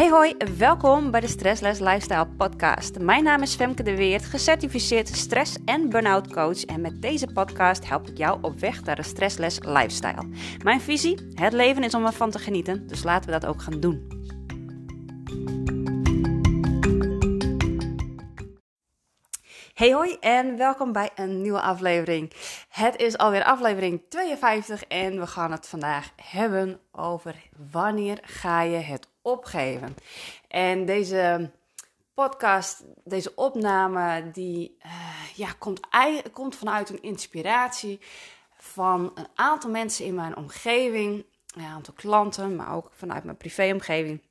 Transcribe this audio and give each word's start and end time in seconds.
Hey 0.00 0.10
hoi, 0.10 0.36
welkom 0.58 1.10
bij 1.10 1.20
de 1.20 1.26
Stressless 1.26 1.80
Lifestyle 1.80 2.26
podcast. 2.26 2.98
Mijn 2.98 3.24
naam 3.24 3.42
is 3.42 3.54
Femke 3.54 3.82
de 3.82 3.96
Weert, 3.96 4.24
gecertificeerd 4.24 5.08
stress- 5.08 5.56
en 5.64 5.88
burn-out 5.88 6.32
coach 6.32 6.64
en 6.64 6.80
met 6.80 7.02
deze 7.02 7.26
podcast 7.26 7.88
help 7.88 8.08
ik 8.08 8.18
jou 8.18 8.38
op 8.42 8.58
weg 8.58 8.84
naar 8.84 8.98
een 8.98 9.04
stressless 9.04 9.58
lifestyle. 9.58 10.28
Mijn 10.62 10.80
visie, 10.80 11.30
het 11.34 11.52
leven 11.52 11.82
is 11.82 11.94
om 11.94 12.06
ervan 12.06 12.30
te 12.30 12.38
genieten, 12.38 12.86
dus 12.86 13.02
laten 13.02 13.30
we 13.30 13.40
dat 13.40 13.50
ook 13.50 13.62
gaan 13.62 13.80
doen. 13.80 14.18
Hey 19.74 19.92
hoi 19.92 20.16
en 20.20 20.56
welkom 20.56 20.92
bij 20.92 21.10
een 21.14 21.42
nieuwe 21.42 21.60
aflevering. 21.60 22.32
Het 22.68 22.96
is 22.96 23.18
alweer 23.18 23.44
aflevering 23.44 24.02
52 24.08 24.84
en 24.84 25.18
we 25.18 25.26
gaan 25.26 25.50
het 25.50 25.68
vandaag 25.68 26.10
hebben 26.22 26.80
over 26.92 27.34
wanneer 27.70 28.18
ga 28.22 28.62
je 28.62 28.76
het 28.76 29.09
opgeven. 29.22 29.94
En 30.48 30.84
deze 30.84 31.50
podcast, 32.14 32.84
deze 33.04 33.34
opname, 33.34 34.30
die 34.30 34.76
uh, 34.86 35.36
ja, 35.36 35.52
komt, 35.58 35.80
komt 36.32 36.56
vanuit 36.56 36.88
een 36.88 37.02
inspiratie 37.02 38.00
van 38.56 39.12
een 39.14 39.28
aantal 39.34 39.70
mensen 39.70 40.04
in 40.04 40.14
mijn 40.14 40.36
omgeving, 40.36 41.24
een 41.54 41.64
aantal 41.64 41.94
klanten, 41.94 42.56
maar 42.56 42.74
ook 42.74 42.90
vanuit 42.92 43.24
mijn 43.24 43.36
privéomgeving, 43.36 44.22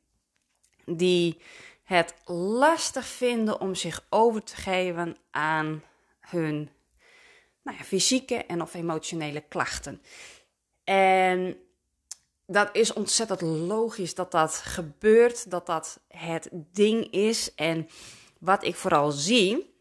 die 0.86 1.42
het 1.84 2.16
lastig 2.26 3.06
vinden 3.06 3.62
om 3.62 3.76
zich 3.76 4.06
over 4.10 4.44
te 4.44 4.56
geven 4.56 5.18
aan 5.32 5.84
hun 6.20 6.70
nou 7.62 7.78
ja, 7.78 7.84
fysieke 7.84 8.46
en 8.46 8.62
of 8.62 8.74
emotionele 8.74 9.42
klachten. 9.42 10.02
En 10.84 11.58
dat 12.52 12.70
is 12.72 12.94
ontzettend 12.94 13.42
logisch 13.42 14.16
dat 14.16 14.32
dat 14.32 14.56
gebeurt, 14.56 15.52
dat 15.52 15.66
dat 15.66 16.00
het 16.08 16.50
ding 16.52 17.12
is. 17.12 17.56
En 17.56 17.88
wat 18.40 18.64
ik 18.64 18.76
vooral 18.76 19.12
zie, 19.12 19.74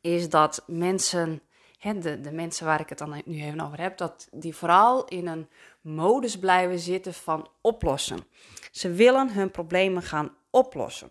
is 0.00 0.28
dat 0.28 0.64
mensen, 0.66 1.42
hè, 1.78 1.98
de, 1.98 2.20
de 2.20 2.32
mensen 2.32 2.66
waar 2.66 2.80
ik 2.80 2.88
het 2.88 2.98
dan 2.98 3.22
nu 3.24 3.42
even 3.42 3.60
over 3.60 3.80
heb, 3.80 3.96
dat 3.96 4.28
die 4.32 4.56
vooral 4.56 5.04
in 5.04 5.26
een 5.26 5.48
modus 5.80 6.38
blijven 6.38 6.78
zitten 6.78 7.14
van 7.14 7.48
oplossen. 7.60 8.26
Ze 8.70 8.90
willen 8.90 9.32
hun 9.32 9.50
problemen 9.50 10.02
gaan 10.02 10.34
oplossen. 10.50 11.10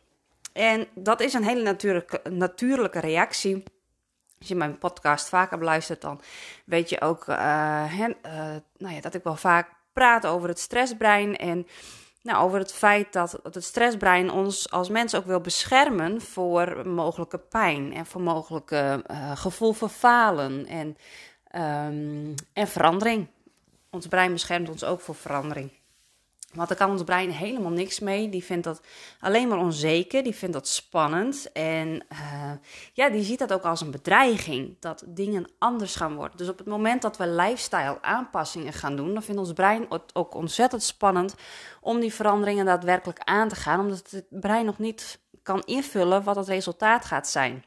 En 0.53 0.87
dat 0.95 1.21
is 1.21 1.33
een 1.33 1.43
hele 1.43 1.63
natuurlijke, 1.63 2.29
natuurlijke 2.29 2.99
reactie. 2.99 3.63
Als 4.39 4.47
je 4.47 4.55
mijn 4.55 4.77
podcast 4.77 5.29
vaker 5.29 5.57
beluistert, 5.57 6.01
dan 6.01 6.21
weet 6.65 6.89
je 6.89 7.01
ook 7.01 7.27
uh, 7.27 7.35
nou 8.77 8.93
ja, 8.93 9.01
dat 9.01 9.13
ik 9.13 9.23
wel 9.23 9.35
vaak 9.35 9.76
praat 9.97 10.25
over 10.25 10.49
het 10.49 10.59
stressbrein 10.59 11.35
en 11.35 11.67
nou, 12.21 12.43
over 12.43 12.59
het 12.59 12.73
feit 12.73 13.13
dat 13.13 13.39
het 13.43 13.63
stressbrein 13.63 14.31
ons 14.31 14.71
als 14.71 14.89
mens 14.89 15.15
ook 15.15 15.25
wil 15.25 15.41
beschermen 15.41 16.21
voor 16.21 16.87
mogelijke 16.87 17.37
pijn 17.37 17.93
en 17.93 18.05
voor 18.05 18.21
mogelijke 18.21 19.03
uh, 19.11 19.37
gevoel 19.37 19.73
van 19.73 19.89
falen 19.89 20.65
en, 20.65 20.97
um, 21.55 22.33
en 22.53 22.67
verandering. 22.67 23.27
Ons 23.89 24.07
brein 24.07 24.31
beschermt 24.31 24.69
ons 24.69 24.83
ook 24.83 25.01
voor 25.01 25.15
verandering. 25.15 25.76
Want 26.57 26.69
daar 26.69 26.77
kan 26.77 26.91
ons 26.91 27.03
brein 27.03 27.31
helemaal 27.31 27.71
niks 27.71 27.99
mee. 27.99 28.29
Die 28.29 28.43
vindt 28.43 28.63
dat 28.63 28.81
alleen 29.19 29.47
maar 29.47 29.57
onzeker. 29.57 30.23
Die 30.23 30.35
vindt 30.35 30.53
dat 30.53 30.67
spannend. 30.67 31.51
En 31.51 32.05
uh, 32.11 32.51
ja, 32.93 33.09
die 33.09 33.23
ziet 33.23 33.39
dat 33.39 33.53
ook 33.53 33.63
als 33.63 33.81
een 33.81 33.91
bedreiging. 33.91 34.75
Dat 34.79 35.03
dingen 35.05 35.49
anders 35.59 35.95
gaan 35.95 36.15
worden. 36.15 36.37
Dus 36.37 36.49
op 36.49 36.57
het 36.57 36.67
moment 36.67 37.01
dat 37.01 37.17
we 37.17 37.27
lifestyle 37.27 38.01
aanpassingen 38.01 38.73
gaan 38.73 38.95
doen, 38.95 39.13
dan 39.13 39.23
vindt 39.23 39.39
ons 39.39 39.53
brein 39.53 39.85
het 39.89 40.15
ook 40.15 40.35
ontzettend 40.35 40.83
spannend 40.83 41.35
om 41.81 41.99
die 41.99 42.13
veranderingen 42.13 42.65
daadwerkelijk 42.65 43.19
aan 43.19 43.47
te 43.47 43.55
gaan. 43.55 43.79
Omdat 43.79 44.11
het 44.11 44.25
brein 44.29 44.65
nog 44.65 44.77
niet 44.77 45.19
kan 45.43 45.61
invullen 45.65 46.23
wat 46.23 46.35
het 46.35 46.47
resultaat 46.47 47.05
gaat 47.05 47.27
zijn. 47.27 47.65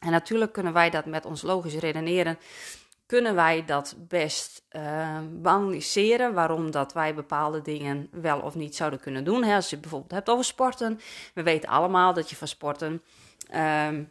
En 0.00 0.10
natuurlijk 0.10 0.52
kunnen 0.52 0.72
wij 0.72 0.90
dat 0.90 1.04
met 1.06 1.24
ons 1.24 1.42
logisch 1.42 1.74
redeneren 1.74 2.38
kunnen 3.10 3.34
wij 3.34 3.64
dat 3.64 3.94
best 3.98 4.64
uh, 4.70 5.16
analyseren. 5.42 6.34
Waarom 6.34 6.70
dat 6.70 6.92
wij 6.92 7.14
bepaalde 7.14 7.62
dingen 7.62 8.08
wel 8.12 8.40
of 8.40 8.54
niet 8.54 8.76
zouden 8.76 9.00
kunnen 9.00 9.24
doen. 9.24 9.44
Hè, 9.44 9.54
als 9.54 9.70
je 9.70 9.78
bijvoorbeeld 9.78 10.10
hebt 10.10 10.28
over 10.28 10.44
sporten. 10.44 11.00
We 11.34 11.42
weten 11.42 11.68
allemaal 11.68 12.14
dat 12.14 12.30
je 12.30 12.36
van 12.36 12.48
sporten 12.48 13.02
um, 13.54 14.10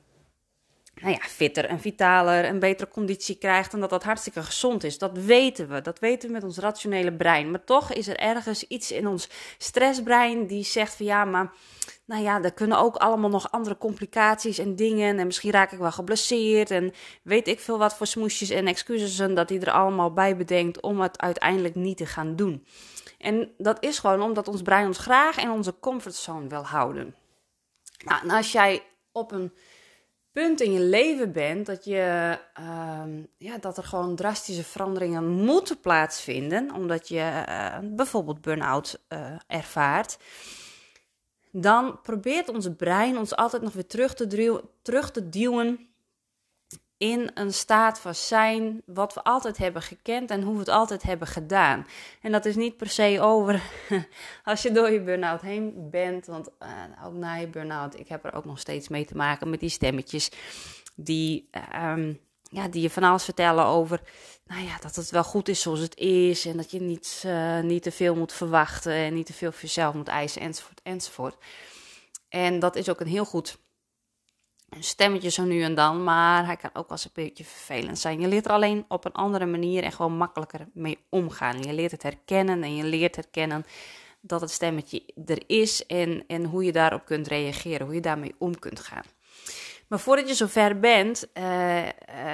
nou 1.02 1.14
ja, 1.14 1.20
fitter 1.20 1.66
en 1.66 1.80
vitaler 1.80 2.44
en 2.44 2.60
betere 2.60 2.90
conditie 2.90 3.36
krijgt. 3.36 3.74
En 3.74 3.80
dat 3.80 3.90
dat 3.90 4.04
hartstikke 4.04 4.44
gezond 4.44 4.84
is. 4.84 4.98
Dat 4.98 5.18
weten 5.18 5.70
we. 5.70 5.82
Dat 5.82 6.00
weten 6.00 6.28
we 6.28 6.34
met 6.34 6.44
ons 6.44 6.58
rationele 6.58 7.14
brein. 7.14 7.52
Maar 7.52 7.64
toch 7.64 7.94
is 7.94 8.08
er 8.08 8.18
ergens 8.18 8.64
iets 8.64 8.92
in 8.92 9.08
ons 9.08 9.30
stressbrein 9.58 10.48
die 10.48 10.64
zegt 10.64 10.96
van 10.96 11.06
ja, 11.06 11.26
maar 11.26 11.54
nou 12.06 12.24
ja, 12.24 12.44
er 12.44 12.54
kunnen 12.54 12.78
ook 12.78 12.96
allemaal 12.96 13.30
nog 13.30 13.52
andere 13.52 13.78
complicaties 13.78 14.58
en 14.58 14.76
dingen. 14.76 15.20
En 15.20 15.26
misschien 15.26 15.52
raak 15.52 15.72
ik 15.72 15.80
wel 15.80 15.92
geblesseerd. 15.92 16.72
En 16.72 16.94
weet 17.24 17.48
ik 17.48 17.59
veel 17.59 17.78
wat 17.78 17.96
voor 17.96 18.08
smoesjes 18.08 18.50
en 18.50 18.68
excuses 18.68 19.16
dat 19.36 19.50
hij 19.50 19.59
er 19.59 19.72
allemaal 19.72 20.14
bij 20.14 20.38
bedenkt 20.38 20.82
om 20.82 21.02
het 21.02 21.20
uiteindelijk 21.22 21.76
niet 21.76 21.98
te 21.98 22.06
gaan 22.06 22.36
doen. 22.36 22.66
En 23.18 23.52
dat 23.58 23.84
is 23.84 24.00
gewoon 24.00 24.22
omdat 24.22 24.48
ons 24.48 24.62
brein 24.62 24.88
ons 24.88 24.98
graag 24.98 25.38
in 25.38 25.50
onze 25.50 25.80
comfortzone 25.80 26.48
wil 26.48 26.64
houden. 26.64 27.16
Nou, 28.06 28.22
en 28.22 28.30
als 28.30 28.52
jij 28.52 28.84
op 29.12 29.32
een 29.32 29.54
punt 30.40 30.62
in 30.62 30.74
je 30.74 30.80
leven 30.80 31.32
bent 31.32 31.66
dat, 31.66 31.86
je, 31.86 32.38
uh, 32.60 33.04
ja, 33.38 33.58
dat 33.58 33.78
er 33.78 33.84
gewoon 33.84 34.16
drastische 34.16 34.64
veranderingen 34.64 35.28
moeten 35.30 35.80
plaatsvinden, 35.80 36.74
omdat 36.74 37.08
je 37.08 37.44
uh, 37.50 37.78
bijvoorbeeld 37.84 38.42
burn-out 38.42 39.02
uh, 39.10 39.20
ervaart 39.48 40.18
dan 41.52 42.02
probeert 42.02 42.50
ons 42.50 42.68
brein 42.78 43.18
ons 43.18 43.36
altijd 43.36 43.62
nog 43.62 43.74
weer 43.74 43.88
terug 43.88 44.14
te, 44.14 44.62
terug 44.82 45.12
te 45.12 45.30
duwen 45.30 45.89
in 47.00 47.32
een 47.34 47.54
staat 47.54 48.00
van 48.00 48.16
zijn 48.16 48.82
wat 48.86 49.14
we 49.14 49.24
altijd 49.24 49.58
hebben 49.58 49.82
gekend 49.82 50.32
en 50.32 50.42
hoe 50.42 50.54
we 50.54 50.60
het 50.60 50.70
altijd 50.70 51.04
hebben 51.04 51.28
gedaan. 51.28 51.88
En 52.22 52.32
dat 52.32 52.46
is 52.46 52.56
niet 52.56 52.78
per 52.78 52.90
se 52.90 53.18
over 53.22 53.62
als 54.44 54.62
je 54.62 54.72
door 54.72 54.92
je 54.92 55.02
burn-out 55.02 55.42
heen 55.42 55.90
bent, 55.92 56.26
want 56.26 56.50
uh, 56.59 57.06
ook 57.06 57.14
na 57.14 57.36
je 57.36 57.48
burn-out, 57.48 58.00
ik 58.00 58.08
heb 58.08 58.26
er 58.26 58.34
ook 58.34 58.46
nog 58.46 58.59
steeds 58.59 58.88
mee 58.88 59.06
te 59.06 59.16
maken 59.16 59.50
met 59.50 59.59
die 59.59 59.70
stemmetjes 59.70 60.32
die, 60.96 61.50
um, 61.76 62.20
ja, 62.44 62.68
die 62.68 62.82
je 62.82 62.90
van 62.90 63.04
alles 63.04 63.24
vertellen 63.24 63.66
over 63.66 64.02
nou 64.46 64.64
ja, 64.64 64.78
dat 64.82 64.96
het 64.96 65.09
wel 65.09 65.24
goed 65.24 65.50
is 65.50 65.62
zoals 65.62 65.80
het 65.80 65.98
is. 65.98 66.46
En 66.46 66.58
dat 66.58 66.72
je 66.72 66.82
niet, 66.82 67.24
uh, 67.26 67.59
niet 67.59 67.84
te 67.84 67.92
veel 67.92 68.16
moet 68.16 68.34
verwachten 68.34 68.94
en 68.94 69.14
niet 69.14 69.26
te 69.26 69.34
veel 69.34 69.52
voor 69.52 69.62
jezelf 69.62 69.94
moet 69.94 70.08
eisen, 70.08 70.42
enzovoort, 70.42 70.82
enzovoort. 70.84 71.36
En 72.30 72.59
dat 72.59 72.76
is 72.76 72.90
ook 72.90 73.00
een 73.00 73.08
heel 73.08 73.26
goed 73.26 73.58
een 74.69 74.84
stemmetje 74.84 75.30
zo 75.30 75.44
nu 75.44 75.62
en 75.62 75.75
dan, 75.75 76.03
maar 76.03 76.46
hij 76.46 76.56
kan 76.56 76.69
ook 76.74 76.88
wel 76.88 76.97
eens 76.97 77.06
een 77.06 77.12
beetje 77.13 77.44
vervelend 77.44 78.00
zijn. 78.00 78.19
Je 78.19 78.28
leert 78.28 78.46
er 78.46 78.52
alleen 78.52 78.85
op 78.88 79.06
een 79.06 79.13
andere 79.13 79.46
manier 79.46 79.84
en 79.84 79.91
gewoon 79.91 80.18
makkelijker 80.18 80.68
mee 80.74 80.97
omgaan. 81.09 81.63
Je 81.63 81.74
leert 81.74 81.91
het 81.91 82.03
herkennen 82.03 82.63
en 82.63 82.75
je 82.75 82.84
leert 82.84 83.16
herkennen 83.16 83.66
dat 84.22 84.41
het 84.41 84.52
stemmetje 84.52 85.03
er 85.25 85.44
is 85.47 85.85
en, 85.85 86.24
en 86.28 86.46
hoe 86.46 86.63
je 86.63 86.72
daarop 86.72 87.06
kunt 87.06 87.28
reageren, 87.28 87.85
hoe 87.85 87.96
je 87.96 88.02
daarmee 88.02 88.35
om 88.38 88.59
kunt 88.59 88.79
gaan. 88.79 89.03
Maar 89.88 90.00
voordat 90.00 90.28
je 90.28 90.34
zover 90.34 90.79
bent 90.79 91.28
uh, 91.34 91.44
uh, 91.78 91.90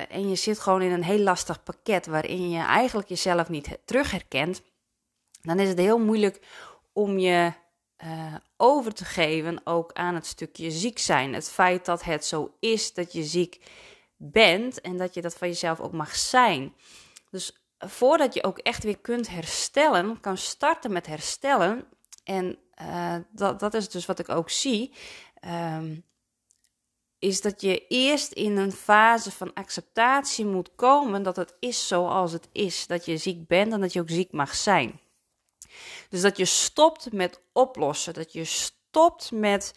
en 0.09 0.29
je 0.29 0.35
zit 0.35 0.59
gewoon 0.59 0.81
in 0.81 0.91
een 0.91 1.03
heel 1.03 1.19
lastig 1.19 1.63
pakket 1.63 2.05
waarin 2.05 2.49
je 2.49 2.63
eigenlijk 2.63 3.07
jezelf 3.09 3.49
niet 3.49 3.77
terug 3.85 4.11
herkent, 4.11 4.61
dan 5.41 5.59
is 5.59 5.69
het 5.69 5.77
heel 5.77 5.99
moeilijk 5.99 6.39
om 6.93 7.19
je 7.19 7.51
uh, 8.03 8.35
over 8.57 8.93
te 8.93 9.05
geven 9.05 9.61
ook 9.63 9.93
aan 9.93 10.15
het 10.15 10.25
stukje 10.25 10.71
ziek 10.71 10.99
zijn. 10.99 11.33
Het 11.33 11.49
feit 11.49 11.85
dat 11.85 12.03
het 12.03 12.25
zo 12.25 12.55
is 12.59 12.93
dat 12.93 13.13
je 13.13 13.23
ziek 13.23 13.59
bent 14.17 14.81
en 14.81 14.97
dat 14.97 15.13
je 15.13 15.21
dat 15.21 15.35
van 15.35 15.47
jezelf 15.47 15.79
ook 15.79 15.91
mag 15.91 16.15
zijn. 16.15 16.73
Dus 17.29 17.57
voordat 17.79 18.33
je 18.33 18.43
ook 18.43 18.57
echt 18.57 18.83
weer 18.83 18.97
kunt 18.97 19.29
herstellen, 19.29 20.19
kan 20.19 20.37
starten 20.37 20.91
met 20.91 21.05
herstellen. 21.05 21.85
En 22.23 22.57
dat, 23.31 23.59
dat 23.59 23.73
is 23.73 23.89
dus 23.89 24.05
wat 24.05 24.19
ik 24.19 24.29
ook 24.29 24.49
zie. 24.49 24.93
Um, 25.47 26.03
is 27.19 27.41
dat 27.41 27.61
je 27.61 27.87
eerst 27.87 28.31
in 28.31 28.57
een 28.57 28.71
fase 28.71 29.31
van 29.31 29.53
acceptatie 29.53 30.45
moet 30.45 30.75
komen 30.75 31.23
dat 31.23 31.35
het 31.35 31.55
is 31.59 31.87
zoals 31.87 32.31
het 32.31 32.49
is. 32.51 32.87
Dat 32.87 33.05
je 33.05 33.17
ziek 33.17 33.47
bent 33.47 33.73
en 33.73 33.81
dat 33.81 33.93
je 33.93 33.99
ook 33.99 34.09
ziek 34.09 34.31
mag 34.31 34.55
zijn. 34.55 34.99
Dus 36.09 36.21
dat 36.21 36.37
je 36.37 36.45
stopt 36.45 37.11
met 37.11 37.41
oplossen. 37.53 38.13
Dat 38.13 38.33
je 38.33 38.43
stopt 38.43 39.31
met 39.31 39.73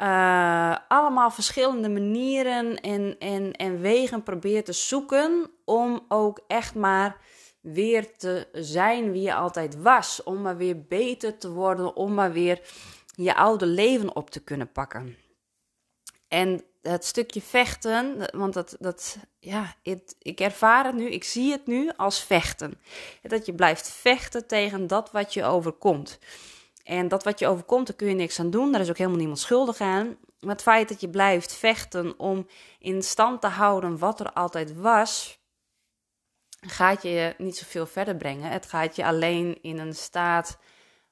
uh, 0.00 0.76
allemaal 0.88 1.30
verschillende 1.30 1.88
manieren 1.88 2.80
en, 2.80 3.18
en, 3.18 3.52
en 3.52 3.80
wegen 3.80 4.22
probeert 4.22 4.64
te 4.64 4.72
zoeken 4.72 5.50
om 5.64 6.04
ook 6.08 6.40
echt 6.46 6.74
maar 6.74 7.16
weer 7.60 8.16
te 8.16 8.48
zijn 8.52 9.12
wie 9.12 9.22
je 9.22 9.34
altijd 9.34 9.82
was. 9.82 10.22
Om 10.22 10.42
maar 10.42 10.56
weer 10.56 10.86
beter 10.86 11.38
te 11.38 11.50
worden, 11.50 11.96
om 11.96 12.14
maar 12.14 12.32
weer 12.32 12.60
je 13.14 13.34
oude 13.34 13.66
leven 13.66 14.16
op 14.16 14.30
te 14.30 14.42
kunnen 14.42 14.72
pakken. 14.72 15.16
En 16.28 16.64
het 16.82 17.04
stukje 17.04 17.42
vechten, 17.42 18.16
want 18.32 18.54
dat, 18.54 18.76
dat 18.78 19.16
ja, 19.38 19.74
ik 20.22 20.40
ervaar 20.40 20.84
het 20.84 20.94
nu, 20.94 21.10
ik 21.10 21.24
zie 21.24 21.52
het 21.52 21.66
nu 21.66 21.90
als 21.96 22.20
vechten. 22.24 22.80
Dat 23.22 23.46
je 23.46 23.54
blijft 23.54 23.90
vechten 23.90 24.46
tegen 24.46 24.86
dat 24.86 25.10
wat 25.10 25.34
je 25.34 25.44
overkomt. 25.44 26.18
En 26.84 27.08
dat 27.08 27.24
wat 27.24 27.38
je 27.38 27.46
overkomt, 27.46 27.86
daar 27.86 27.96
kun 27.96 28.08
je 28.08 28.14
niks 28.14 28.40
aan 28.40 28.50
doen. 28.50 28.72
Daar 28.72 28.80
is 28.80 28.88
ook 28.88 28.96
helemaal 28.96 29.18
niemand 29.18 29.38
schuldig 29.38 29.80
aan. 29.80 30.16
Maar 30.40 30.54
het 30.54 30.62
feit 30.62 30.88
dat 30.88 31.00
je 31.00 31.08
blijft 31.08 31.54
vechten 31.54 32.18
om 32.18 32.46
in 32.78 33.02
stand 33.02 33.40
te 33.40 33.46
houden 33.46 33.98
wat 33.98 34.20
er 34.20 34.32
altijd 34.32 34.74
was, 34.74 35.40
gaat 36.60 37.02
je 37.02 37.34
niet 37.38 37.56
zoveel 37.56 37.86
verder 37.86 38.16
brengen. 38.16 38.50
Het 38.50 38.66
gaat 38.66 38.96
je 38.96 39.04
alleen 39.04 39.62
in 39.62 39.78
een 39.78 39.94
staat 39.94 40.58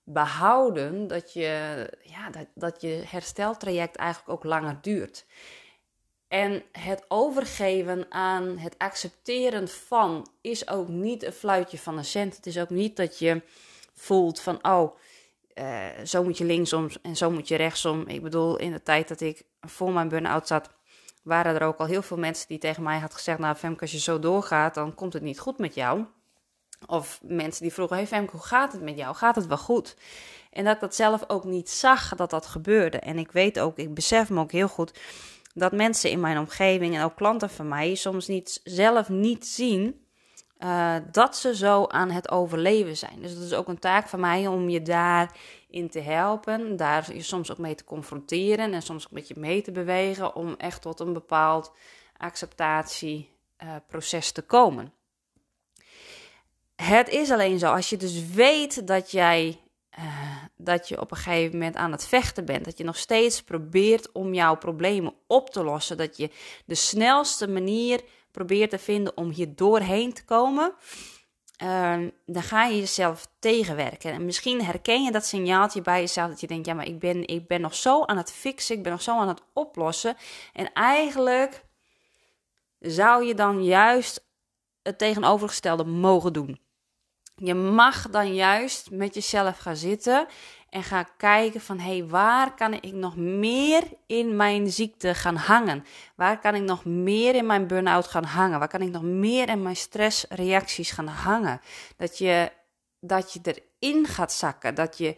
behouden 0.05 1.07
dat 1.07 1.33
je, 1.33 1.87
ja, 2.03 2.31
dat, 2.31 2.47
dat 2.55 2.81
je 2.81 3.03
hersteltraject 3.07 3.97
eigenlijk 3.97 4.31
ook 4.31 4.45
langer 4.45 4.79
duurt. 4.81 5.27
En 6.31 6.63
het 6.73 7.05
overgeven 7.09 8.07
aan 8.09 8.59
het 8.59 8.75
accepteren 8.79 9.69
van 9.69 10.29
is 10.41 10.69
ook 10.69 10.89
niet 10.89 11.23
een 11.23 11.33
fluitje 11.33 11.79
van 11.79 11.99
een 11.99 12.05
cent. 12.05 12.37
Het 12.37 12.47
is 12.47 12.59
ook 12.59 12.71
niet 12.71 12.97
dat 12.97 13.19
je 13.19 13.43
voelt 13.95 14.41
van, 14.41 14.59
oh, 14.63 14.97
uh, 15.55 15.87
zo 16.05 16.25
moet 16.25 16.39
je 16.39 16.45
linksom 16.45 16.89
en 17.03 17.17
zo 17.17 17.31
moet 17.31 17.49
je 17.49 17.57
rechtsom. 17.57 18.07
Ik 18.07 18.23
bedoel, 18.23 18.57
in 18.57 18.73
de 18.73 18.83
tijd 18.83 19.09
dat 19.09 19.21
ik 19.21 19.45
voor 19.61 19.93
mijn 19.93 20.09
burn-out 20.09 20.47
zat, 20.47 20.71
waren 21.23 21.55
er 21.55 21.67
ook 21.67 21.79
al 21.79 21.87
heel 21.87 22.03
veel 22.03 22.17
mensen 22.17 22.49
die 22.49 22.59
tegen 22.59 22.83
mij 22.83 22.99
had 22.99 23.15
gezegd: 23.15 23.39
Nou, 23.39 23.57
Femke, 23.57 23.81
als 23.81 23.93
je 23.93 23.99
zo 23.99 24.19
doorgaat, 24.19 24.75
dan 24.75 24.95
komt 24.95 25.13
het 25.13 25.23
niet 25.23 25.41
goed 25.41 25.59
met 25.59 25.75
jou. 25.75 26.05
Of 26.87 27.21
mensen 27.23 27.63
die 27.63 27.73
vroegen: 27.73 27.97
Hey 27.97 28.07
Femke, 28.07 28.31
hoe 28.31 28.47
gaat 28.47 28.73
het 28.73 28.83
met 28.83 28.97
jou? 28.97 29.15
Gaat 29.15 29.37
het 29.37 29.47
wel 29.47 29.59
goed? 29.59 29.97
En 30.51 30.65
dat 30.65 30.75
ik 30.75 30.81
dat 30.81 30.95
zelf 30.95 31.25
ook 31.27 31.45
niet 31.45 31.71
zag 31.71 32.15
dat 32.15 32.31
dat 32.31 32.47
gebeurde. 32.47 32.99
En 32.99 33.19
ik 33.19 33.33
weet 33.33 33.61
ook, 33.61 33.79
ik 33.79 33.95
besef 33.95 34.31
me 34.31 34.41
ook 34.41 34.53
heel 34.53 34.69
goed 34.69 34.93
dat 35.61 35.73
mensen 35.73 36.11
in 36.11 36.21
mijn 36.21 36.39
omgeving 36.39 36.97
en 36.97 37.03
ook 37.03 37.17
klanten 37.17 37.51
van 37.51 37.69
mij 37.69 37.95
soms 37.95 38.27
niet, 38.27 38.61
zelf 38.65 39.09
niet 39.09 39.47
zien 39.47 40.05
uh, 40.59 40.97
dat 41.11 41.37
ze 41.37 41.57
zo 41.57 41.87
aan 41.87 42.11
het 42.11 42.31
overleven 42.31 42.97
zijn. 42.97 43.21
Dus 43.21 43.35
dat 43.35 43.43
is 43.43 43.55
ook 43.55 43.69
een 43.69 43.79
taak 43.79 44.09
van 44.09 44.21
mij 44.21 44.47
om 44.47 44.69
je 44.69 44.83
daarin 44.83 45.91
te 45.91 46.01
helpen, 46.01 46.77
daar 46.77 47.15
je 47.15 47.23
soms 47.23 47.51
ook 47.51 47.59
mee 47.59 47.75
te 47.75 47.85
confronteren 47.85 48.73
en 48.73 48.83
soms 48.83 49.05
ook 49.05 49.13
met 49.13 49.29
je 49.29 49.35
mee 49.37 49.63
te 49.63 49.73
bewegen 49.73 50.35
om 50.35 50.55
echt 50.57 50.83
tot 50.83 51.01
een 51.01 51.13
bepaald 51.13 51.73
acceptatieproces 52.17 54.27
uh, 54.27 54.33
te 54.33 54.43
komen. 54.43 54.93
Het 56.77 57.09
is 57.09 57.31
alleen 57.31 57.59
zo, 57.59 57.73
als 57.73 57.91
je 57.91 57.97
dus 57.97 58.33
weet 58.33 58.87
dat 58.87 59.11
jij 59.11 59.61
dat 60.57 60.89
je 60.89 61.01
op 61.01 61.11
een 61.11 61.17
gegeven 61.17 61.59
moment 61.59 61.77
aan 61.77 61.93
het 61.93 62.07
vechten 62.07 62.45
bent. 62.45 62.65
Dat 62.65 62.79
je 62.79 62.85
nog 62.85 62.97
steeds 62.97 63.43
probeert 63.43 64.13
om 64.13 64.35
jouw 64.35 64.57
problemen 64.57 65.15
op 65.27 65.51
te 65.51 65.65
lossen. 65.65 65.97
Dat 65.97 66.17
je 66.17 66.31
de 66.65 66.75
snelste 66.75 67.49
manier 67.49 68.01
probeert 68.31 68.71
te 68.71 68.79
vinden 68.79 69.17
om 69.17 69.31
hier 69.31 69.57
doorheen 69.57 70.13
te 70.13 70.25
komen. 70.25 70.75
Uh, 71.63 71.99
dan 72.27 72.43
ga 72.43 72.65
je 72.65 72.79
jezelf 72.79 73.29
tegenwerken. 73.39 74.13
En 74.13 74.25
misschien 74.25 74.65
herken 74.65 75.03
je 75.03 75.13
dat 75.13 75.27
signaaltje 75.27 75.83
bij 75.83 76.01
jezelf 76.01 76.29
dat 76.29 76.41
je 76.41 76.47
denkt: 76.47 76.67
ja, 76.67 76.75
maar 76.75 76.87
ik 76.87 76.99
ben, 76.99 77.27
ik 77.27 77.47
ben 77.47 77.61
nog 77.61 77.75
zo 77.75 78.05
aan 78.05 78.17
het 78.17 78.33
fixen, 78.33 78.77
ik 78.77 78.83
ben 78.83 78.93
nog 78.93 79.03
zo 79.03 79.17
aan 79.17 79.29
het 79.29 79.43
oplossen. 79.53 80.17
En 80.53 80.73
eigenlijk 80.73 81.65
zou 82.79 83.25
je 83.25 83.35
dan 83.35 83.65
juist 83.65 84.29
het 84.83 84.99
tegenovergestelde 84.99 85.85
mogen 85.85 86.33
doen. 86.33 86.61
Je 87.43 87.55
mag 87.55 88.11
dan 88.11 88.35
juist 88.35 88.91
met 88.91 89.15
jezelf 89.15 89.59
gaan 89.59 89.77
zitten 89.77 90.27
en 90.71 90.83
ga 90.83 91.03
kijken 91.03 91.61
van 91.61 91.79
hé, 91.79 91.97
hey, 91.97 92.07
waar 92.07 92.55
kan 92.55 92.73
ik 92.73 92.93
nog 92.93 93.17
meer 93.17 93.83
in 94.07 94.37
mijn 94.37 94.71
ziekte 94.71 95.15
gaan 95.15 95.37
hangen? 95.37 95.85
Waar 96.15 96.39
kan 96.39 96.55
ik 96.55 96.63
nog 96.63 96.85
meer 96.85 97.35
in 97.35 97.47
mijn 97.47 97.67
burn-out 97.67 98.07
gaan 98.07 98.25
hangen? 98.25 98.59
Waar 98.59 98.69
kan 98.69 98.83
ik 98.83 98.91
nog 98.91 99.03
meer 99.03 99.49
in 99.49 99.63
mijn 99.63 99.77
stressreacties 99.77 100.91
gaan 100.91 101.07
hangen? 101.07 101.61
Dat 101.97 102.19
je, 102.19 102.53
dat 103.01 103.33
je 103.33 103.41
erin 103.79 104.07
gaat 104.07 104.33
zakken, 104.33 104.75
dat 104.75 104.99
je 104.99 105.17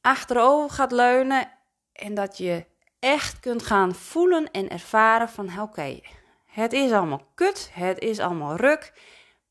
achterover 0.00 0.70
gaat 0.70 0.92
leunen 0.92 1.50
en 1.92 2.14
dat 2.14 2.38
je 2.38 2.64
echt 2.98 3.40
kunt 3.40 3.62
gaan 3.62 3.94
voelen 3.94 4.50
en 4.50 4.68
ervaren 4.68 5.28
van 5.28 5.60
oké, 5.60 6.00
het 6.44 6.72
is 6.72 6.92
allemaal 6.92 7.26
kut, 7.34 7.70
het 7.72 7.98
is 7.98 8.18
allemaal 8.18 8.56
ruk, 8.56 8.92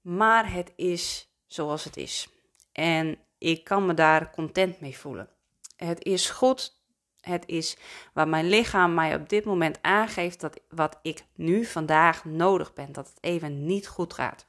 maar 0.02 0.52
het 0.52 0.74
is 0.76 1.34
zoals 1.48 1.84
het 1.84 1.98
is. 1.98 2.28
En 2.72 3.18
ik 3.38 3.64
kan 3.64 3.86
me 3.86 3.94
daar 3.94 4.32
content 4.32 4.80
mee 4.80 4.98
voelen. 4.98 5.30
Het 5.76 6.04
is 6.04 6.30
goed. 6.30 6.84
Het 7.22 7.44
is 7.46 7.78
wat 8.14 8.28
mijn 8.28 8.50
lichaam 8.50 8.94
mij 8.94 9.16
op 9.16 9.30
dit 9.30 9.46
moment 9.46 9.78
aangeeft 9.82 10.40
dat 10.42 10.60
wat 10.70 11.00
ik 11.02 11.26
nu 11.36 11.66
vandaag 11.66 12.26
nodig 12.26 12.74
ben. 12.74 12.92
Dat 12.92 13.08
het 13.08 13.18
even 13.22 13.66
niet 13.66 13.88
goed 13.88 14.14
gaat. 14.14 14.48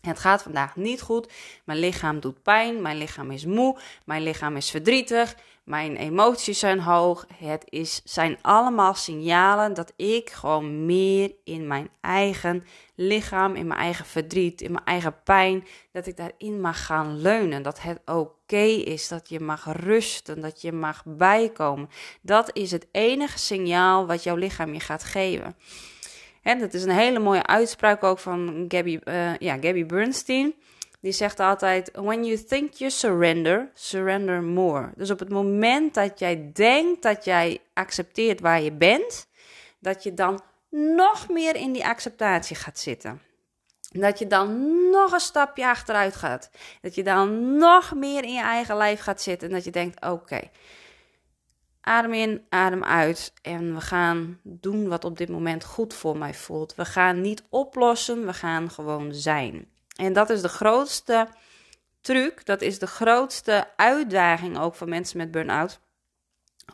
Het 0.00 0.18
gaat 0.18 0.42
vandaag 0.42 0.76
niet 0.76 1.00
goed. 1.00 1.32
Mijn 1.64 1.78
lichaam 1.78 2.20
doet 2.20 2.42
pijn. 2.42 2.82
Mijn 2.82 2.98
lichaam 2.98 3.30
is 3.30 3.44
moe. 3.44 3.78
Mijn 4.04 4.22
lichaam 4.22 4.56
is 4.56 4.70
verdrietig. 4.70 5.36
Mijn 5.64 5.96
emoties 5.96 6.58
zijn 6.58 6.80
hoog. 6.80 7.26
Het 7.34 7.64
is, 7.68 8.00
zijn 8.04 8.38
allemaal 8.42 8.94
signalen 8.94 9.74
dat 9.74 9.92
ik 9.96 10.30
gewoon 10.30 10.86
meer 10.86 11.32
in 11.44 11.66
mijn 11.66 11.88
eigen 12.00 12.64
lichaam, 12.94 13.54
in 13.54 13.66
mijn 13.66 13.80
eigen 13.80 14.04
verdriet, 14.04 14.60
in 14.60 14.72
mijn 14.72 14.84
eigen 14.84 15.22
pijn, 15.22 15.66
dat 15.92 16.06
ik 16.06 16.16
daarin 16.16 16.60
mag 16.60 16.86
gaan 16.86 17.20
leunen. 17.20 17.62
Dat 17.62 17.82
het 17.82 18.00
oké 18.04 18.64
is, 18.66 19.08
dat 19.08 19.28
je 19.28 19.40
mag 19.40 19.66
rusten, 19.72 20.40
dat 20.40 20.60
je 20.60 20.72
mag 20.72 21.02
bijkomen. 21.06 21.88
Dat 22.20 22.50
is 22.52 22.70
het 22.70 22.86
enige 22.92 23.38
signaal 23.38 24.06
wat 24.06 24.22
jouw 24.22 24.36
lichaam 24.36 24.72
je 24.72 24.80
gaat 24.80 25.04
geven. 25.04 25.56
En 26.46 26.58
dat 26.58 26.74
is 26.74 26.82
een 26.82 26.90
hele 26.90 27.18
mooie 27.18 27.46
uitspraak 27.46 28.04
ook 28.04 28.18
van 28.18 28.64
Gabby, 28.68 28.98
uh, 29.04 29.36
ja, 29.36 29.52
Gabby 29.52 29.86
Bernstein. 29.86 30.54
Die 31.00 31.12
zegt 31.12 31.40
altijd: 31.40 31.90
When 31.92 32.24
you 32.24 32.44
think 32.44 32.72
you 32.72 32.90
surrender, 32.90 33.70
surrender 33.74 34.42
more. 34.42 34.90
Dus 34.96 35.10
op 35.10 35.18
het 35.18 35.28
moment 35.28 35.94
dat 35.94 36.18
jij 36.18 36.50
denkt 36.52 37.02
dat 37.02 37.24
jij 37.24 37.60
accepteert 37.74 38.40
waar 38.40 38.62
je 38.62 38.72
bent, 38.72 39.26
dat 39.78 40.02
je 40.02 40.14
dan 40.14 40.40
nog 40.70 41.28
meer 41.28 41.56
in 41.56 41.72
die 41.72 41.86
acceptatie 41.86 42.56
gaat 42.56 42.78
zitten. 42.78 43.20
Dat 43.90 44.18
je 44.18 44.26
dan 44.26 44.70
nog 44.90 45.12
een 45.12 45.20
stapje 45.20 45.66
achteruit 45.66 46.16
gaat. 46.16 46.50
Dat 46.80 46.94
je 46.94 47.02
dan 47.02 47.56
nog 47.56 47.94
meer 47.94 48.24
in 48.24 48.32
je 48.32 48.42
eigen 48.42 48.76
lijf 48.76 49.00
gaat 49.00 49.22
zitten. 49.22 49.48
En 49.48 49.54
dat 49.54 49.64
je 49.64 49.70
denkt: 49.70 50.06
oké, 50.06 50.40
adem 51.86 52.12
in, 52.12 52.44
adem 52.48 52.84
uit. 52.84 53.32
En 53.42 53.74
we 53.74 53.80
gaan 53.80 54.38
doen 54.42 54.88
wat 54.88 55.04
op 55.04 55.18
dit 55.18 55.28
moment 55.28 55.64
goed 55.64 55.94
voor 55.94 56.18
mij 56.18 56.34
voelt. 56.34 56.74
We 56.74 56.84
gaan 56.84 57.20
niet 57.20 57.42
oplossen, 57.48 58.26
we 58.26 58.32
gaan 58.32 58.70
gewoon 58.70 59.14
zijn. 59.14 59.66
En 59.96 60.12
dat 60.12 60.30
is 60.30 60.42
de 60.42 60.48
grootste 60.48 61.28
truc, 62.00 62.46
dat 62.46 62.60
is 62.60 62.78
de 62.78 62.86
grootste 62.86 63.68
uitdaging 63.76 64.58
ook 64.58 64.74
voor 64.74 64.88
mensen 64.88 65.16
met 65.16 65.30
burn-out. 65.30 65.80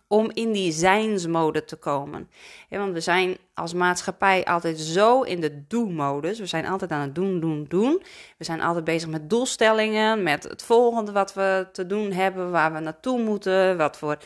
Om 0.06 0.30
in 0.34 0.52
die 0.52 0.72
zijnsmode 0.72 1.64
te 1.64 1.76
komen. 1.76 2.30
want 2.68 2.92
we 2.92 3.00
zijn 3.00 3.37
als 3.54 3.75
maatschappij 3.75 4.44
altijd 4.44 4.80
zo 4.80 5.22
in 5.22 5.40
de 5.40 5.66
do-modus. 5.66 6.38
We 6.38 6.46
zijn 6.46 6.66
altijd 6.66 6.90
aan 6.90 7.00
het 7.00 7.14
doen, 7.14 7.40
doen, 7.40 7.64
doen. 7.68 8.02
We 8.38 8.44
zijn 8.44 8.60
altijd 8.60 8.84
bezig 8.84 9.08
met 9.08 9.30
doelstellingen, 9.30 10.22
met 10.22 10.42
het 10.42 10.62
volgende 10.62 11.12
wat 11.12 11.34
we 11.34 11.68
te 11.72 11.87
doen 11.87 12.12
hebben, 12.12 12.50
waar 12.50 12.72
we 12.72 12.80
naartoe 12.80 13.22
moeten, 13.22 13.76
wat 13.76 13.98
voor 13.98 14.18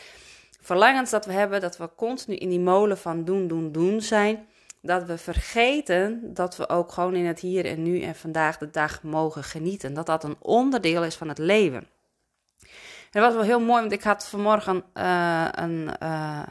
verlangens 0.67 1.09
dat 1.09 1.25
we 1.25 1.31
hebben, 1.31 1.61
dat 1.61 1.77
we 1.77 1.89
continu 1.95 2.35
in 2.35 2.49
die 2.49 2.59
molen 2.59 2.97
van 2.97 3.23
doen, 3.23 3.47
doen, 3.47 3.71
doen 3.71 4.01
zijn 4.01 4.47
dat 4.81 5.03
we 5.03 5.17
vergeten 5.17 6.33
dat 6.33 6.57
we 6.57 6.69
ook 6.69 6.91
gewoon 6.91 7.15
in 7.15 7.25
het 7.25 7.39
hier 7.39 7.65
en 7.65 7.83
nu 7.83 8.01
en 8.01 8.15
vandaag 8.15 8.57
de 8.57 8.69
dag 8.69 9.03
mogen 9.03 9.43
genieten. 9.43 9.93
Dat 9.93 10.05
dat 10.05 10.23
een 10.23 10.35
onderdeel 10.39 11.03
is 11.03 11.15
van 11.15 11.27
het 11.27 11.37
leven. 11.37 11.87
Het 13.11 13.23
was 13.23 13.33
wel 13.33 13.43
heel 13.43 13.59
mooi, 13.59 13.79
want 13.79 13.91
ik 13.91 14.03
had 14.03 14.27
vanmorgen 14.27 14.83
uh, 14.93 15.47
een, 15.51 15.89
uh, 16.03 16.47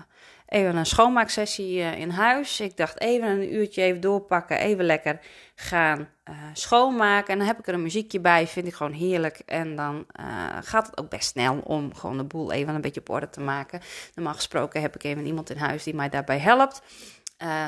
even 0.46 0.76
een 0.76 0.86
schoonmaaksessie 0.86 1.78
uh, 1.78 1.98
in 1.98 2.10
huis. 2.10 2.60
Ik 2.60 2.76
dacht 2.76 3.00
even 3.00 3.28
een 3.28 3.54
uurtje 3.54 3.82
even 3.82 4.00
doorpakken, 4.00 4.58
even 4.58 4.84
lekker 4.84 5.20
gaan 5.54 6.08
schoonmaken. 6.52 7.32
En 7.32 7.38
dan 7.38 7.46
heb 7.46 7.58
ik 7.58 7.66
er 7.66 7.74
een 7.74 7.82
muziekje 7.82 8.20
bij, 8.20 8.46
vind 8.46 8.66
ik 8.66 8.74
gewoon 8.74 8.92
heerlijk. 8.92 9.42
En 9.46 9.76
dan 9.76 10.06
gaat 10.60 10.86
het 10.86 10.98
ook 10.98 11.08
best 11.08 11.28
snel 11.28 11.58
om 11.58 11.94
gewoon 11.94 12.16
de 12.16 12.24
boel 12.24 12.52
even 12.52 12.74
een 12.74 12.80
beetje 12.80 13.00
op 13.00 13.10
orde 13.10 13.30
te 13.30 13.40
maken. 13.40 13.80
Normaal 14.14 14.34
gesproken 14.34 14.80
heb 14.80 14.94
ik 14.94 15.04
even 15.04 15.26
iemand 15.26 15.50
in 15.50 15.56
huis 15.56 15.82
die 15.82 15.94
mij 15.94 16.08
daarbij 16.08 16.38
helpt. 16.38 16.82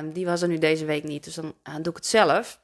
Um, 0.00 0.12
die 0.12 0.26
was 0.26 0.42
er 0.42 0.49
nu 0.49 0.58
deze 0.58 0.85
week 0.85 1.04
niet, 1.04 1.25
dus 1.25 1.35
dan 1.35 1.54
doe 1.62 1.90
ik 1.90 1.97
het 1.97 2.06
zelf. 2.06 2.61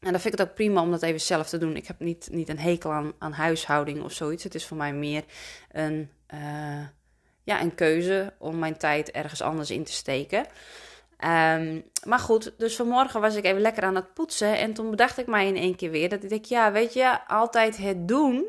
En 0.00 0.12
dan 0.12 0.20
vind 0.20 0.34
ik 0.34 0.40
het 0.40 0.48
ook 0.48 0.54
prima 0.54 0.80
om 0.80 0.90
dat 0.90 1.02
even 1.02 1.20
zelf 1.20 1.48
te 1.48 1.58
doen. 1.58 1.76
Ik 1.76 1.86
heb 1.86 2.00
niet, 2.00 2.28
niet 2.30 2.48
een 2.48 2.58
hekel 2.58 2.92
aan, 2.92 3.12
aan 3.18 3.32
huishouding 3.32 4.02
of 4.02 4.12
zoiets. 4.12 4.44
Het 4.44 4.54
is 4.54 4.66
voor 4.66 4.76
mij 4.76 4.92
meer 4.92 5.24
een, 5.72 6.10
ja, 7.46 7.60
een 7.60 7.74
keuze 7.74 8.32
om 8.38 8.58
mijn 8.58 8.76
tijd 8.76 9.10
ergens 9.10 9.42
anders 9.42 9.70
in 9.70 9.84
te 9.84 9.92
steken. 9.92 10.38
Um, 10.38 11.84
maar 12.04 12.18
goed, 12.18 12.52
dus 12.58 12.76
vanmorgen 12.76 13.20
was 13.20 13.34
ik 13.34 13.44
even 13.44 13.60
lekker 13.60 13.82
aan 13.82 13.94
het 13.94 14.14
poetsen. 14.14 14.58
En 14.58 14.72
toen 14.72 14.90
bedacht 14.90 15.18
ik 15.18 15.26
mij 15.26 15.46
in 15.46 15.56
één 15.56 15.76
keer 15.76 15.90
weer 15.90 16.08
dat 16.08 16.22
ik 16.22 16.28
denk, 16.28 16.44
ja, 16.44 16.72
weet 16.72 16.92
je, 16.92 17.26
altijd 17.26 17.76
het 17.76 18.08
doen 18.08 18.44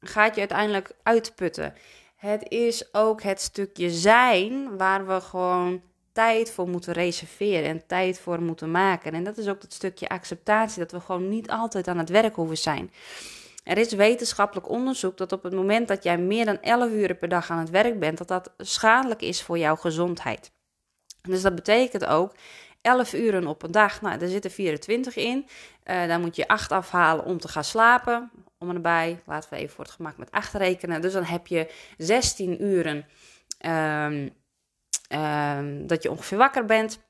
gaat 0.00 0.34
je 0.34 0.40
uiteindelijk 0.40 0.90
uitputten. 1.02 1.74
Het 2.16 2.48
is 2.48 2.94
ook 2.94 3.22
het 3.22 3.40
stukje 3.40 3.90
zijn 3.90 4.76
waar 4.76 5.06
we 5.06 5.20
gewoon 5.20 5.82
tijd 6.12 6.50
voor 6.50 6.68
moeten 6.68 6.92
reserveren 6.92 7.68
en 7.68 7.86
tijd 7.86 8.18
voor 8.18 8.42
moeten 8.42 8.70
maken. 8.70 9.12
En 9.12 9.24
dat 9.24 9.38
is 9.38 9.48
ook 9.48 9.60
dat 9.60 9.72
stukje 9.72 10.08
acceptatie, 10.08 10.78
dat 10.78 10.92
we 10.92 11.00
gewoon 11.00 11.28
niet 11.28 11.50
altijd 11.50 11.88
aan 11.88 11.98
het 11.98 12.08
werk 12.08 12.34
hoeven 12.34 12.58
zijn. 12.58 12.90
Er 13.66 13.78
is 13.78 13.92
wetenschappelijk 13.92 14.68
onderzoek 14.68 15.16
dat 15.16 15.32
op 15.32 15.42
het 15.42 15.54
moment 15.54 15.88
dat 15.88 16.02
jij 16.02 16.18
meer 16.18 16.44
dan 16.44 16.60
11 16.60 16.90
uur 16.90 17.14
per 17.14 17.28
dag 17.28 17.50
aan 17.50 17.58
het 17.58 17.70
werk 17.70 17.98
bent, 17.98 18.18
dat 18.18 18.28
dat 18.28 18.52
schadelijk 18.58 19.22
is 19.22 19.42
voor 19.42 19.58
jouw 19.58 19.76
gezondheid. 19.76 20.52
Dus 21.22 21.42
dat 21.42 21.54
betekent 21.54 22.06
ook 22.06 22.34
11 22.80 23.12
uren 23.12 23.46
op 23.46 23.62
een 23.62 23.70
dag, 23.70 24.00
nou, 24.00 24.18
daar 24.18 24.28
zitten 24.28 24.50
24 24.50 25.16
in. 25.16 25.46
Uh, 25.84 26.06
daar 26.06 26.20
moet 26.20 26.36
je 26.36 26.48
8 26.48 26.72
afhalen 26.72 27.24
om 27.24 27.38
te 27.38 27.48
gaan 27.48 27.64
slapen. 27.64 28.30
Om 28.58 28.70
erbij, 28.70 29.22
laten 29.24 29.50
we 29.50 29.56
even 29.56 29.74
voor 29.74 29.84
het 29.84 29.94
gemak 29.94 30.16
met 30.16 30.30
8 30.30 30.52
rekenen. 30.52 31.00
Dus 31.00 31.12
dan 31.12 31.24
heb 31.24 31.46
je 31.46 31.72
16 31.96 32.64
uren 32.64 33.06
um, 33.66 34.30
um, 35.20 35.86
dat 35.86 36.02
je 36.02 36.10
ongeveer 36.10 36.38
wakker 36.38 36.64
bent. 36.64 37.05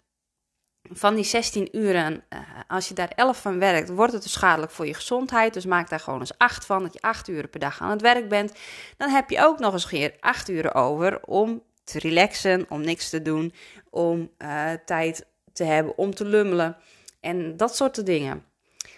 Van 0.90 1.14
die 1.14 1.24
16 1.24 1.76
uren, 1.76 2.24
uh, 2.32 2.38
als 2.68 2.88
je 2.88 2.94
daar 2.94 3.12
11 3.14 3.40
van 3.40 3.58
werkt, 3.58 3.88
wordt 3.88 4.12
het 4.12 4.22
dus 4.22 4.32
schadelijk 4.32 4.72
voor 4.72 4.86
je 4.86 4.94
gezondheid. 4.94 5.54
Dus 5.54 5.66
maak 5.66 5.88
daar 5.88 6.00
gewoon 6.00 6.20
eens 6.20 6.38
8 6.38 6.66
van, 6.66 6.82
dat 6.82 6.92
je 6.92 7.00
8 7.00 7.28
uren 7.28 7.50
per 7.50 7.60
dag 7.60 7.80
aan 7.80 7.90
het 7.90 8.00
werk 8.00 8.28
bent. 8.28 8.52
Dan 8.96 9.08
heb 9.08 9.30
je 9.30 9.44
ook 9.44 9.58
nog 9.58 9.72
eens 9.72 9.86
keer 9.86 10.14
8 10.20 10.48
uren 10.48 10.74
over 10.74 11.22
om 11.24 11.62
te 11.84 11.98
relaxen, 11.98 12.66
om 12.68 12.80
niks 12.80 13.10
te 13.10 13.22
doen, 13.22 13.52
om 13.90 14.30
uh, 14.38 14.70
tijd 14.84 15.26
te 15.52 15.64
hebben 15.64 15.98
om 15.98 16.14
te 16.14 16.24
lummelen 16.24 16.76
en 17.20 17.56
dat 17.56 17.76
soort 17.76 18.06
dingen. 18.06 18.44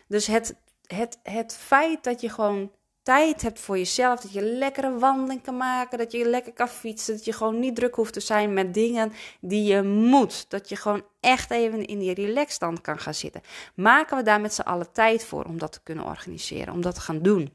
Dus 0.07 0.27
het, 0.27 0.55
het, 0.87 1.19
het 1.23 1.57
feit 1.57 2.05
dat 2.05 2.21
je 2.21 2.29
gewoon 2.29 2.71
tijd 3.09 3.43
hebt 3.43 3.61
voor 3.61 3.79
jezelf, 3.79 4.21
dat 4.21 4.33
je 4.33 4.43
lekkere 4.43 4.99
wandeling 4.99 5.43
kan 5.43 5.57
maken, 5.57 5.99
dat 5.99 6.13
je 6.13 6.29
lekker 6.29 6.53
kan 6.53 6.69
fietsen, 6.69 7.15
dat 7.17 7.25
je 7.25 7.33
gewoon 7.33 7.59
niet 7.59 7.75
druk 7.75 7.95
hoeft 7.95 8.13
te 8.13 8.21
zijn 8.21 8.53
met 8.53 8.75
dingen 8.75 9.13
die 9.41 9.65
je 9.65 9.83
moet, 9.83 10.51
dat 10.51 10.69
je 10.69 10.77
gewoon 10.77 11.05
echt 11.21 11.51
even 11.51 11.87
in 11.87 11.99
die 11.99 12.15
relaxstand 12.15 12.81
kan 12.81 12.99
gaan 12.99 13.15
zitten. 13.15 13.43
Maken 13.75 14.17
we 14.17 14.23
daar 14.23 14.41
met 14.41 14.55
z'n 14.55 14.61
allen 14.61 14.93
tijd 14.93 15.25
voor 15.25 15.45
om 15.45 15.59
dat 15.59 15.73
te 15.73 15.81
kunnen 15.83 16.05
organiseren, 16.05 16.75
om 16.75 16.81
dat 16.81 16.95
te 16.95 17.01
gaan 17.01 17.23
doen? 17.23 17.55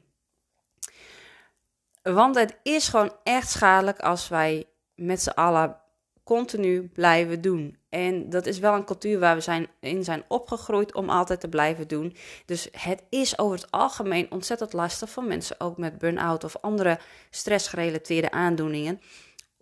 Want 2.02 2.34
het 2.34 2.56
is 2.62 2.88
gewoon 2.88 3.12
echt 3.22 3.50
schadelijk 3.50 4.00
als 4.00 4.28
wij 4.28 4.64
met 4.94 5.22
z'n 5.22 5.30
allen 5.30 5.76
continu 6.24 6.88
blijven 6.88 7.40
doen. 7.40 7.76
En 7.88 8.30
dat 8.30 8.46
is 8.46 8.58
wel 8.58 8.74
een 8.74 8.84
cultuur 8.84 9.18
waar 9.18 9.34
we 9.34 9.40
zijn, 9.40 9.66
in 9.80 10.04
zijn 10.04 10.24
opgegroeid 10.28 10.94
om 10.94 11.10
altijd 11.10 11.40
te 11.40 11.48
blijven 11.48 11.88
doen. 11.88 12.16
Dus 12.46 12.68
het 12.72 13.02
is 13.08 13.38
over 13.38 13.56
het 13.56 13.70
algemeen 13.70 14.30
ontzettend 14.30 14.72
lastig 14.72 15.10
voor 15.10 15.24
mensen, 15.24 15.60
ook 15.60 15.78
met 15.78 15.98
burn-out 15.98 16.44
of 16.44 16.56
andere 16.60 16.98
stressgerelateerde 17.30 18.30
aandoeningen, 18.30 19.00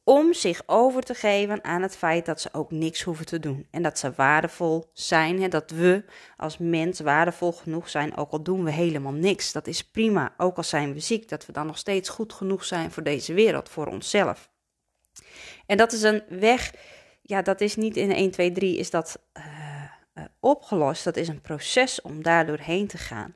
om 0.05 0.33
zich 0.33 0.63
over 0.67 1.03
te 1.03 1.15
geven 1.15 1.65
aan 1.65 1.83
het 1.83 1.97
feit 1.97 2.27
dat 2.27 2.41
ze 2.41 2.49
ook 2.53 2.71
niks 2.71 3.03
hoeven 3.03 3.27
te 3.27 3.39
doen. 3.39 3.67
En 3.71 3.83
dat 3.83 3.99
ze 3.99 4.13
waardevol 4.17 4.91
zijn, 4.93 5.41
hè, 5.43 5.49
dat 5.49 5.71
we 5.71 6.05
als 6.37 6.59
mens 6.59 7.01
waardevol 7.01 7.53
genoeg 7.53 7.89
zijn, 7.89 8.17
ook 8.17 8.31
al 8.31 8.43
doen 8.43 8.65
we 8.65 8.71
helemaal 8.71 9.13
niks. 9.13 9.53
Dat 9.53 9.67
is 9.67 9.85
prima, 9.85 10.35
ook 10.37 10.57
al 10.57 10.63
zijn 10.63 10.93
we 10.93 11.01
ziek, 11.01 11.29
dat 11.29 11.47
we 11.47 11.53
dan 11.53 11.67
nog 11.67 11.79
steeds 11.79 12.09
goed 12.09 12.33
genoeg 12.33 12.65
zijn 12.65 12.91
voor 12.91 13.03
deze 13.03 13.33
wereld, 13.33 13.69
voor 13.69 13.87
onszelf. 13.87 14.52
En 15.67 15.77
dat 15.77 15.93
is 15.93 16.03
een 16.03 16.23
weg, 16.29 16.73
ja, 17.23 17.43
dat 17.43 17.61
is 17.61 17.77
niet 17.77 17.97
in 17.97 18.13
1, 18.13 18.31
2, 18.31 18.53
3 18.53 18.77
is 18.77 18.91
dat 18.91 19.19
uh, 19.37 19.45
uh, 20.15 20.25
opgelost. 20.41 21.05
Dat 21.05 21.17
is 21.17 21.29
een 21.29 21.41
proces 21.41 22.01
om 22.01 22.23
daar 22.23 22.47
doorheen 22.47 22.87
te 22.87 22.99
gaan. 22.99 23.35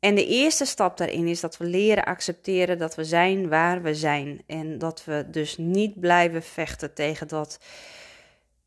En 0.00 0.14
de 0.14 0.26
eerste 0.26 0.64
stap 0.64 0.96
daarin 0.96 1.26
is 1.26 1.40
dat 1.40 1.56
we 1.56 1.64
leren 1.64 2.04
accepteren 2.04 2.78
dat 2.78 2.94
we 2.94 3.04
zijn 3.04 3.48
waar 3.48 3.82
we 3.82 3.94
zijn. 3.94 4.42
En 4.46 4.78
dat 4.78 5.04
we 5.04 5.24
dus 5.30 5.56
niet 5.56 6.00
blijven 6.00 6.42
vechten 6.42 6.94
tegen 6.94 7.28
dat 7.28 7.58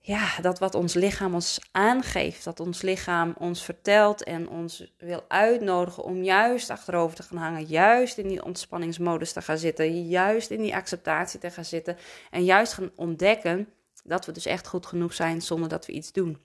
ja, 0.07 0.41
dat 0.41 0.59
wat 0.59 0.75
ons 0.75 0.93
lichaam 0.93 1.33
ons 1.33 1.59
aangeeft, 1.71 2.43
dat 2.43 2.59
ons 2.59 2.81
lichaam 2.81 3.33
ons 3.37 3.63
vertelt 3.63 4.23
en 4.23 4.49
ons 4.49 4.93
wil 4.97 5.25
uitnodigen 5.27 6.03
om 6.03 6.23
juist 6.23 6.69
achterover 6.69 7.15
te 7.15 7.23
gaan 7.23 7.37
hangen, 7.37 7.63
juist 7.63 8.17
in 8.17 8.27
die 8.27 8.43
ontspanningsmodus 8.43 9.33
te 9.33 9.41
gaan 9.41 9.57
zitten, 9.57 10.07
juist 10.07 10.49
in 10.49 10.61
die 10.61 10.75
acceptatie 10.75 11.39
te 11.39 11.51
gaan 11.51 11.65
zitten 11.65 11.97
en 12.31 12.43
juist 12.43 12.73
gaan 12.73 12.91
ontdekken 12.95 13.69
dat 14.03 14.25
we 14.25 14.31
dus 14.31 14.45
echt 14.45 14.67
goed 14.67 14.85
genoeg 14.85 15.13
zijn 15.13 15.41
zonder 15.41 15.69
dat 15.69 15.85
we 15.85 15.91
iets 15.91 16.11
doen. 16.11 16.37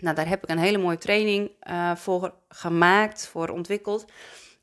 Nou, 0.00 0.16
daar 0.16 0.28
heb 0.28 0.42
ik 0.42 0.50
een 0.50 0.58
hele 0.58 0.78
mooie 0.78 0.98
training 0.98 1.50
uh, 1.70 1.96
voor 1.96 2.34
gemaakt, 2.48 3.26
voor 3.26 3.48
ontwikkeld. 3.48 4.04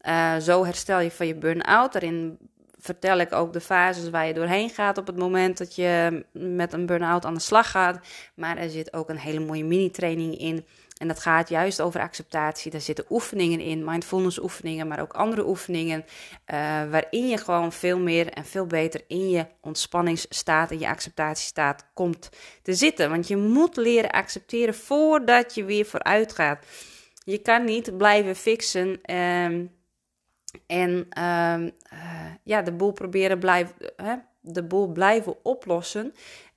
Uh, 0.01 0.37
zo 0.37 0.65
herstel 0.65 0.99
je 0.99 1.11
van 1.11 1.27
je 1.27 1.35
burn-out. 1.35 1.93
Daarin 1.93 2.37
vertel 2.79 3.17
ik 3.19 3.33
ook 3.33 3.53
de 3.53 3.61
fases 3.61 4.09
waar 4.09 4.27
je 4.27 4.33
doorheen 4.33 4.69
gaat 4.69 4.97
op 4.97 5.07
het 5.07 5.17
moment 5.17 5.57
dat 5.57 5.75
je 5.75 6.25
met 6.31 6.73
een 6.73 6.85
burn-out 6.85 7.25
aan 7.25 7.33
de 7.33 7.39
slag 7.39 7.71
gaat. 7.71 7.99
Maar 8.35 8.57
er 8.57 8.69
zit 8.69 8.93
ook 8.93 9.09
een 9.09 9.17
hele 9.17 9.39
mooie 9.39 9.63
mini-training 9.63 10.37
in. 10.37 10.65
En 10.97 11.07
dat 11.07 11.19
gaat 11.19 11.49
juist 11.49 11.81
over 11.81 11.99
acceptatie. 11.99 12.71
Daar 12.71 12.81
zitten 12.81 13.05
oefeningen 13.09 13.59
in, 13.59 13.83
mindfulness 13.83 14.39
oefeningen, 14.39 14.87
maar 14.87 15.01
ook 15.01 15.13
andere 15.13 15.47
oefeningen. 15.47 15.99
Uh, 15.99 16.55
waarin 16.89 17.27
je 17.27 17.37
gewoon 17.37 17.71
veel 17.71 17.99
meer 17.99 18.29
en 18.29 18.45
veel 18.45 18.65
beter 18.65 19.01
in 19.07 19.29
je 19.29 19.45
ontspanningsstaat, 19.61 20.71
in 20.71 20.79
je 20.79 20.87
acceptatiestaat 20.87 21.85
komt 21.93 22.29
te 22.61 22.73
zitten. 22.73 23.09
Want 23.09 23.27
je 23.27 23.37
moet 23.37 23.75
leren 23.75 24.09
accepteren 24.09 24.75
voordat 24.75 25.55
je 25.55 25.63
weer 25.63 25.85
vooruit 25.85 26.33
gaat. 26.33 26.65
Je 27.23 27.37
kan 27.37 27.65
niet 27.65 27.97
blijven 27.97 28.35
fixen. 28.35 28.99
Uh, 29.05 29.67
en 30.67 31.07
uh, 31.17 31.63
ja, 32.43 32.61
de 32.61 32.71
boel 32.71 32.91
proberen 32.91 33.39
blijven, 33.39 33.75
de 34.41 34.63
boel 34.63 34.87
blijven 34.87 35.45
oplossen. 35.45 36.13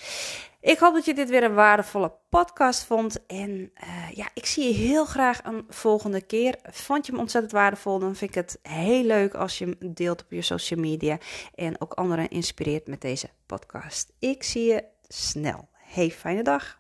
Ik 0.68 0.80
hoop 0.80 0.94
dat 0.94 1.06
je 1.06 1.14
dit 1.14 1.30
weer 1.30 1.44
een 1.44 1.54
waardevolle 1.54 2.12
podcast 2.30 2.84
vond. 2.84 3.26
En 3.26 3.50
uh, 3.50 4.12
ja, 4.12 4.30
ik 4.34 4.46
zie 4.46 4.68
je 4.68 4.74
heel 4.74 5.06
graag 5.06 5.44
een 5.44 5.66
volgende 5.70 6.22
keer. 6.22 6.56
Vond 6.64 7.06
je 7.06 7.12
hem 7.12 7.22
ontzettend 7.22 7.54
waardevol? 7.54 8.00
Dan 8.00 8.16
vind 8.16 8.30
ik 8.30 8.36
het 8.36 8.60
heel 8.62 9.04
leuk 9.04 9.34
als 9.34 9.58
je 9.58 9.66
hem 9.66 9.94
deelt 9.94 10.24
op 10.24 10.32
je 10.32 10.42
social 10.42 10.80
media. 10.80 11.18
En 11.56 11.82
ook 11.82 11.94
anderen 11.94 12.30
inspireert 12.30 12.88
met 12.88 13.02
deze 13.02 13.30
podcast. 13.46 14.14
Ik 14.20 14.44
zie 14.44 14.66
je 14.66 14.84
snel. 15.08 15.70
Hey, 15.72 16.12
fijne 16.12 16.44
dag. 16.44 16.80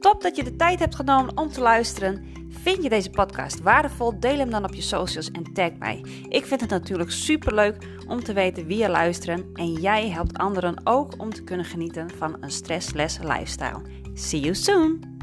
Top 0.00 0.22
dat 0.22 0.36
je 0.36 0.44
de 0.44 0.56
tijd 0.56 0.78
hebt 0.78 0.94
genomen 0.94 1.36
om 1.36 1.48
te 1.48 1.60
luisteren. 1.60 2.35
Vind 2.66 2.82
je 2.82 2.88
deze 2.88 3.10
podcast 3.10 3.60
waardevol? 3.60 4.20
Deel 4.20 4.38
hem 4.38 4.50
dan 4.50 4.64
op 4.64 4.74
je 4.74 4.82
socials 4.82 5.30
en 5.30 5.52
tag 5.52 5.70
mij. 5.78 6.04
Ik 6.28 6.46
vind 6.46 6.60
het 6.60 6.70
natuurlijk 6.70 7.10
super 7.10 7.54
leuk 7.54 7.76
om 8.08 8.24
te 8.24 8.32
weten 8.32 8.66
wie 8.66 8.78
je 8.78 8.88
luisteren 8.88 9.50
en 9.54 9.72
jij 9.72 10.08
helpt 10.08 10.38
anderen 10.38 10.80
ook 10.84 11.20
om 11.20 11.30
te 11.30 11.44
kunnen 11.44 11.66
genieten 11.66 12.10
van 12.10 12.36
een 12.40 12.50
stressless 12.50 13.18
lifestyle. 13.18 13.82
See 14.14 14.40
you 14.40 14.54
soon! 14.54 15.15